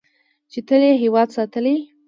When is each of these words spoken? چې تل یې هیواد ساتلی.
چې 0.51 0.59
تل 0.67 0.81
یې 0.87 0.93
هیواد 1.03 1.27
ساتلی. 1.35 1.75